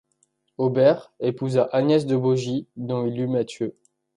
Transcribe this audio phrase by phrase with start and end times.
[0.57, 3.75] Aubert épousa Agnès de Beaugies dont il eut Mathieu.